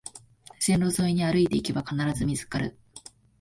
[0.57, 2.75] 線路沿いに歩いていけば必ず見つかる